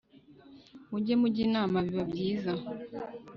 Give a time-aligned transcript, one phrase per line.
[0.89, 2.51] Mujye mujya inama biba byiza